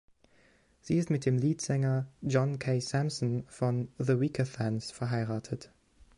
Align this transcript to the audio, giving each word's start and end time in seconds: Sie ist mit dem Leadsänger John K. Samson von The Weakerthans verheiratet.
Sie 0.81 0.97
ist 0.97 1.11
mit 1.11 1.27
dem 1.27 1.37
Leadsänger 1.37 2.07
John 2.23 2.57
K. 2.57 2.79
Samson 2.81 3.43
von 3.47 3.87
The 3.99 4.19
Weakerthans 4.19 4.89
verheiratet. 4.91 5.71